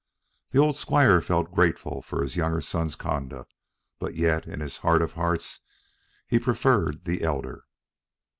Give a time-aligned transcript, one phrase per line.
[0.49, 3.53] The old squire felt grateful for his younger son's conduct,
[3.99, 5.59] but yet in his heart of hearts
[6.27, 7.65] he preferred the elder.